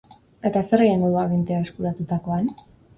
[0.49, 2.55] Eta zer egingo du agintea eskuratutakoan?